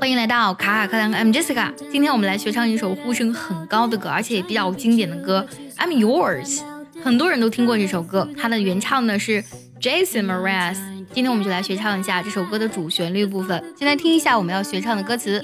[0.00, 1.72] 欢迎来到卡卡课堂，I'm Jessica。
[1.90, 5.44] 今天我们来学唱一首呼声很高的歌，而且也比较经典的歌
[5.76, 6.60] ，I'm Yours。
[7.02, 9.42] 很多人都听过这首歌，它的原唱呢是
[9.80, 10.76] Jason Mraz。
[11.12, 13.62] 今天我们就来学唱一下这首歌的主旋律部分。
[13.76, 15.42] 先来听一下我们要学唱的歌词。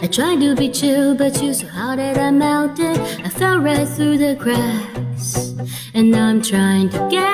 [0.00, 2.98] I tried to be chill, but you so hot that I melted.
[3.22, 5.52] I fell right through the cracks,
[5.94, 7.27] and now I'm trying to get.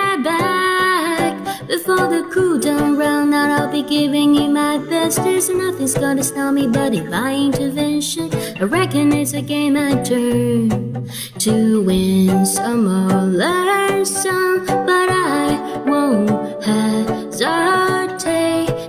[1.67, 5.17] Before the cool down run out, I'll be giving it my best.
[5.19, 8.31] There's nothing's gonna stop me but divine intervention.
[8.61, 11.09] I reckon it's a game I turn
[11.39, 17.89] to win some or learn some, but I won't hesitate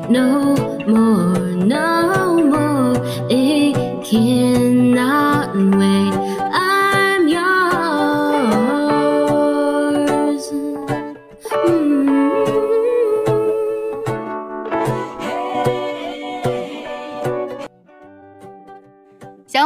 [0.09, 0.55] no
[0.85, 2.95] more, no more.
[3.29, 4.54] It cannot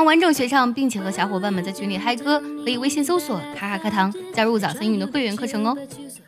[0.09, 5.77] 完整学唱，并且和小伙伴们在群里嗨歌，可以微信搜索“卡卡课堂”，加入早森英语的会员课程哦。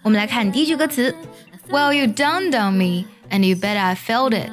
[0.03, 1.11] 我们来看第一句歌词
[1.67, 4.51] ：Well, you done done me, and you bet I felt it.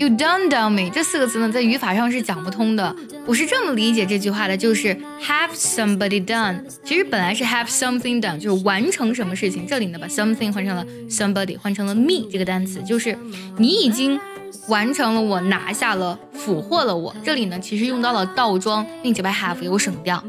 [0.00, 2.96] You done done me 这四个词呢，在语法上是讲不通的。
[3.24, 9.64] 我是这么理解这句话的，就是 have somebody done，其实本来是 have something done，就是完成什么事情。
[9.64, 13.16] 这里呢，把 something 换成了 somebody，换成了 me 这个单词，就是
[13.58, 14.18] 你已经
[14.66, 17.12] 完成了我，拿下了，俘获了我。
[17.24, 20.22] 这里呢，其实用到了倒装，并且把 have 有省掉。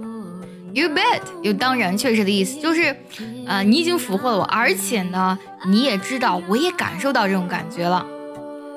[0.73, 2.96] You bet，有当然确实的意思，就是，
[3.46, 8.04] 呃，你已经俘获了我，而且呢，你也知道，我也感受到这种感觉了。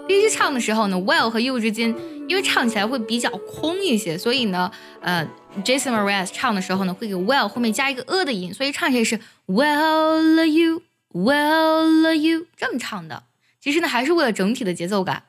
[0.07, 1.95] 第一句唱的时候呢，well 和 you 之间，
[2.29, 5.27] 因为唱起来会比较空一些，所以呢，呃
[5.65, 13.23] ，Jason Mraz 唱的时候呢，会给 well 后面加一个 a 的音，所以唱起来是 well you，well you 这么唱的。
[13.63, 15.23] 其实呢，还是为了整体的节奏感。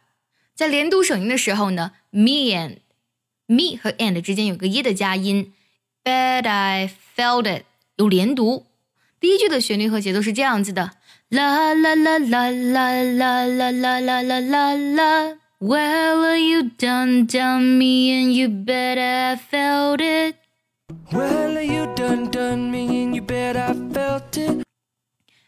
[0.55, 2.77] 在连读省音的时候呢，me and
[3.47, 5.53] me 和 and 之间有个 e 的加音
[6.03, 7.63] ，but I felt it
[7.97, 8.65] 有连读。
[9.19, 10.91] 第一句的旋律和节奏是这样子的。
[11.33, 15.33] La la la la la la la la la la la la.
[15.61, 20.35] Well, you done done me, and you bet I felt it.
[21.13, 24.63] Well, you done done me, and you bet I felt it.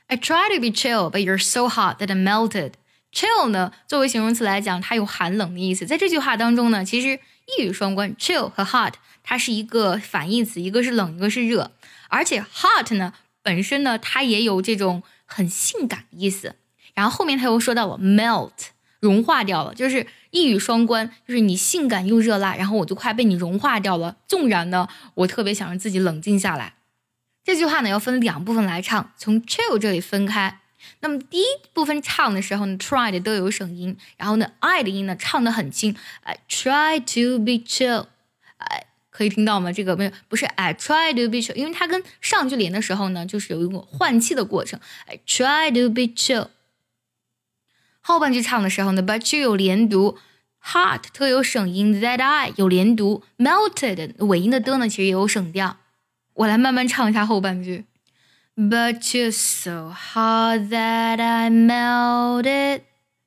[0.09, 2.77] I try to be chill, but you're so hot that I melted.
[3.13, 5.85] Chill 呢，作为形容词来讲，它有寒冷的意思。
[5.85, 7.19] 在这句话当中呢，其实
[7.57, 11.71] 一语双关，chill 和 hot 它是一个反义词，一个是冷，一个是热。
[12.09, 15.03] 而且 hot 呢，本身呢，它也有这种。
[15.25, 16.57] 很性感的意思，
[16.93, 18.51] 然后后面他又说到了 melt，
[18.99, 24.17] 融化掉了，就是一语双关，就是你性感又热辣，然后我就快被你融化掉了。
[24.27, 26.75] 纵然呢，我特别想让自己冷静下来。
[27.43, 30.59] 这句话呢要分两部分来唱，从 chill 这里分开。
[30.99, 35.95] 那么第一部分唱的时候呢，try 的都有省音，然后呢，i 的音呢唱的很轻。
[36.23, 38.07] I try to be chill，
[38.57, 38.87] 哎。
[39.15, 39.71] 可以听到吗？
[39.71, 44.79] 这个没有，不是 I try to be chill，因为它跟上句连的时候呢，就是有一个换气的过程。
[45.05, 46.47] I try to be chill。
[48.01, 50.17] 后半句唱的时候呢，But you 有连读
[50.63, 55.77] ，heart 特有省音，That I 有连读，Melted 尾音的的呢其实也有省掉。
[56.33, 57.85] 我来慢慢唱一下后半句。
[58.56, 62.82] But you're so hot that I melted。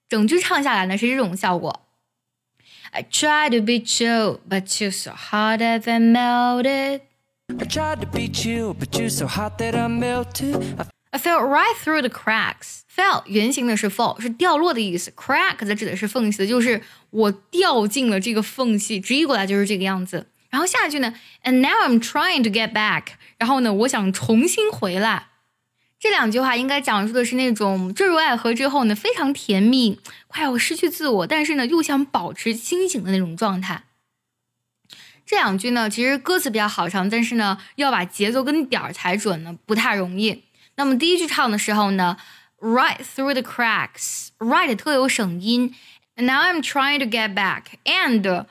[0.09, 1.87] 整句唱下来呢是这种效果。
[2.91, 7.01] I tried to be chill, but you're so hot that I melted.
[7.47, 10.61] I tried to be chill, but you're so hot that I melted.
[11.11, 12.83] I I fell right through the cracks.
[12.87, 15.11] Fell 原型的是 fall，是掉落的意思。
[15.11, 19.01] Crack 在指的是缝隙的，就是我掉进了这个缝隙。
[19.01, 20.27] 直译过来就是这个样子。
[20.56, 21.12] 然后下一句呢
[21.44, 23.08] ，And now I'm trying to get back。
[23.36, 25.26] 然后呢，我想重新回来。
[26.00, 33.82] 这两句话应该讲述的是那种坠入爱河之后呢，非常甜蜜，快要失去自我，但是呢又想保持清醒的那种状态。
[35.26, 40.44] 这两句呢，其实歌词比较好唱，但是呢要把节奏跟点儿踩准呢不太容易。
[40.76, 42.16] 那么第一句唱的时候呢
[42.60, 45.74] ，right through the cracks，right 特有省音
[46.14, 48.46] now I'm trying to get back，and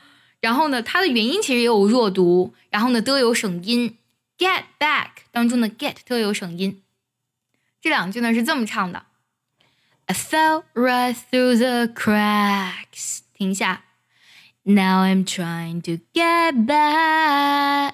[0.46, 3.98] 然后呢它的元音其实也有弱读，然后呢都有省音
[4.38, 6.84] ，get back 当中的 get 特有省音。
[7.82, 9.08] 这两句呢是这么唱的
[10.06, 13.22] ：I fell right through the cracks。
[13.34, 13.86] 停下。
[14.62, 17.94] Now I'm trying to get back。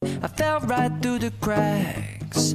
[0.00, 2.54] I fell right through the cracks.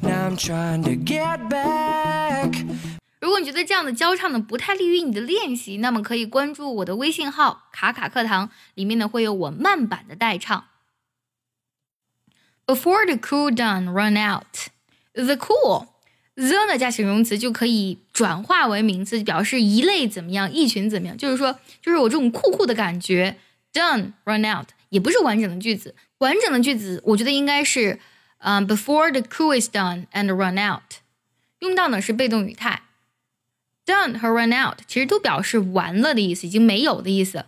[0.00, 2.97] Now I'm trying to get back.
[3.28, 10.64] 如果你觉得这样的教唱呢不太利于你的练习，那么可以关注我的微信号“卡卡课堂”，里面呢会有我慢版的代唱。
[12.64, 14.70] Before the cool done run out。
[15.12, 15.88] The cool
[16.36, 21.14] the 呢加形容词就可以转化为名词，表示一类怎么样，一群怎么样。
[21.14, 23.36] 就是说，就是我这种酷酷的感觉。
[23.74, 28.00] Done, run out 也不是完整的句子，完整的句子我觉得应该是，
[28.38, 31.02] 嗯、，before the cool is done and run out，
[31.58, 32.84] 用到呢是被动语态。
[33.88, 37.46] Done 和 run out 其实都表示完了的意思，已经没有的意思。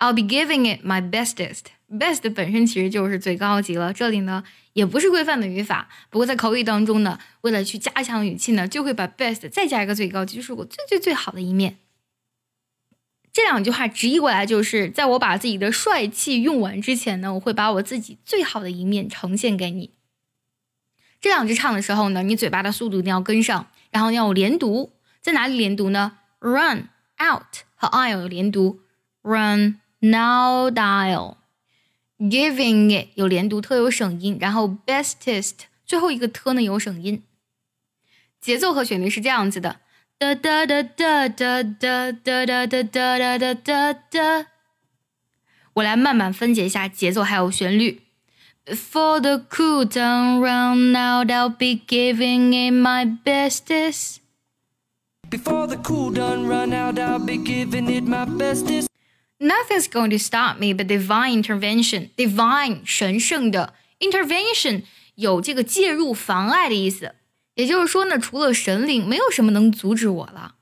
[0.00, 1.66] I'll be giving it my bestest。
[1.88, 11.78] best 本身其实就是最高级了，这里呢也不是规范的语法，不过在口语当中呢，为了去加强语气呢，就会把 best 再加一个最高级，就是我最最最好的一面。
[13.32, 19.92] 这两句话直译过来就是，在我把自己的帅气用完之前呢，我会把我自己最好的一面呈现给你。
[21.20, 24.90] 这两句唱的时候呢，你嘴巴的速度一定要跟上，然后要连读，
[25.26, 26.88] 在哪里连读呢？Run
[27.20, 28.82] out 和 I'll 有连读
[29.22, 31.38] ，Run now dial。
[32.16, 37.24] Giving it 有连读，特有省音，然后 bestest 最后一个特呢有省音。
[38.40, 39.80] 节奏和旋律是这样子的，
[40.16, 44.46] 哒哒哒哒哒哒哒哒哒哒哒哒哒。
[45.72, 48.02] 我来慢慢分解一下节奏还有旋律。
[48.64, 54.18] Before the cool down run out, I'll be giving it my bestest.
[55.29, 58.87] Before the cool done run out, I'll be giving it my bestest.
[59.39, 62.09] Nothing's going to stop me but divine intervention.
[62.17, 64.83] Divine 神圣的 intervention
[65.15, 67.15] 有这个介入、妨碍的意思。
[67.55, 70.55] 也就是说呢，除了神灵，没有什么能阻止我了。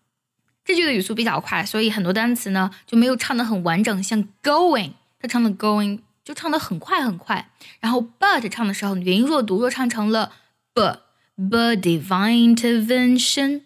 [0.63, 4.03] 这句的语速比较快，所以很多单词呢就没有唱得很完整。
[4.03, 7.49] 像 going，它唱的 going 就唱得很快很快。
[7.79, 10.31] 然后 but 唱的时候，元音弱读，弱唱成了
[10.73, 10.99] b
[11.37, 13.61] but divine intervention。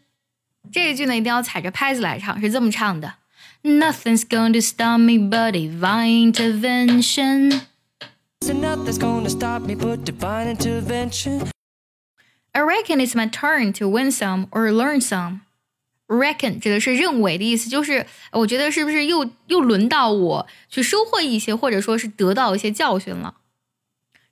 [0.72, 3.14] 这一句呢一定要踩着拍子来唱，是这么唱的。
[3.62, 7.62] Nothing's going to stop me but divine intervention.
[8.40, 11.48] Nothing's gonna stop me but divine intervention.
[12.52, 15.40] I reckon it's my turn to win some or learn some.
[16.06, 23.34] Reckon 指的是认为的意思，就是我觉得是不是又又轮到我去收获一些，或者说是得到一些教训了。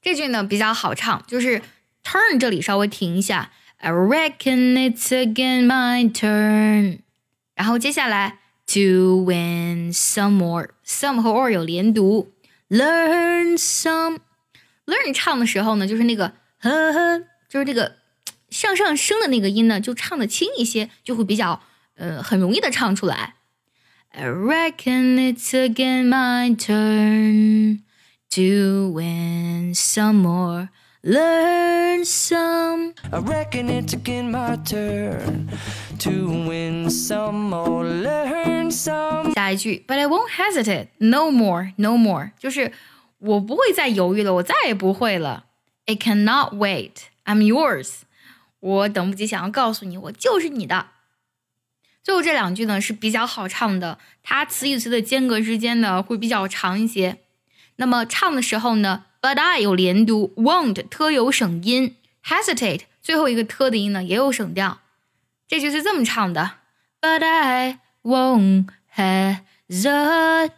[0.00, 1.60] 这句呢比较好唱，就是
[2.04, 3.50] turn 这里稍微停一下。
[3.85, 6.99] I reckon it's again my turn。
[7.55, 12.31] 然后接下来 to win some more。some 和 or 有连读，
[12.69, 17.97] learn some。learn 唱的时候呢，就是那个呵呵，就是这个
[18.49, 21.61] 向上升的那个音呢，就唱的轻一些，就会比较
[21.95, 23.35] 呃很容易的唱出来。
[24.09, 27.79] I reckon it's again my turn
[28.31, 30.67] to win some more,
[31.06, 32.92] Learn some.
[33.12, 35.48] I reckon it's again my turn
[36.00, 39.32] to win some or learn some.
[39.32, 42.72] 下一句，But I won't hesitate, no more, no more，就是
[43.18, 45.44] 我不会再犹豫了，我再也不会了。
[45.86, 46.90] It cannot wait,
[47.24, 48.00] I'm yours，
[48.58, 50.86] 我等不及想要告诉你，我就是你的。
[52.02, 57.18] 最后这两句呢是比较好唱的，它词与词的间隔之间呢会比较长一些。
[57.76, 64.80] 那么唱的时候呢，But I 有连读，won't 特有省音，hesitate 最后一个特的音呢也有省掉。
[65.48, 66.52] 这句是这么唱的
[67.00, 70.50] ：But I won't hesitate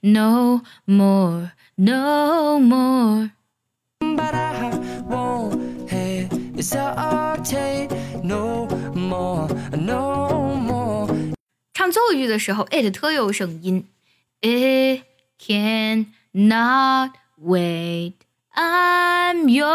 [0.00, 3.30] no more, no more.
[4.00, 4.70] But I
[5.08, 5.88] won't
[6.56, 7.88] hesitate
[8.22, 11.34] no more, no more.
[11.72, 13.86] 唱最后一句的时候，it 特有省音
[14.40, 15.02] ，It
[15.40, 17.12] cannot
[17.42, 18.14] wait,
[18.54, 19.66] I'm yours。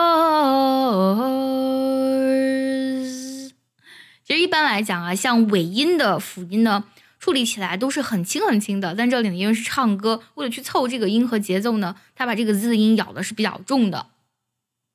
[4.24, 6.86] 其实一般来讲啊，像尾音的辅音呢，
[7.20, 8.96] 处理起来都是很轻很轻的。
[8.96, 14.08] 但这里呢，因为是唱歌，为了去凑这个音和节奏呢，他把这个 z 音咬的是比较重的。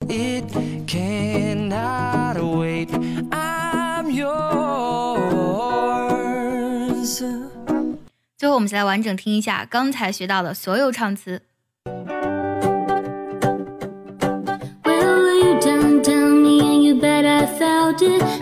[0.09, 0.45] It
[0.87, 2.89] cannot wait.
[3.31, 4.27] I'm yours.
[8.37, 11.43] 最后，我们再来完整听一下刚才学到的所有唱词。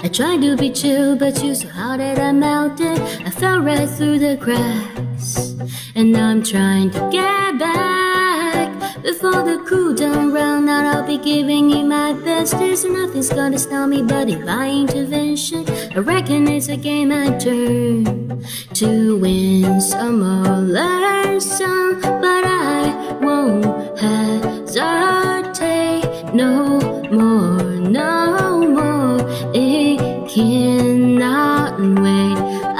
[0.04, 3.00] I tried to be chill, but you so hot that I melted.
[3.24, 5.54] I fell right through the cracks,
[5.94, 8.68] and now I'm trying to get back.
[9.02, 12.58] Before the cool down round out, I'll be giving it my best.
[12.58, 15.64] There's nothing's gonna stop me but divine intervention.
[15.96, 18.44] I reckon it's a game I turn
[18.74, 22.92] to win some or learn some, but I
[23.22, 24.84] won't hesitate
[26.34, 26.73] no
[32.04, 32.73] 为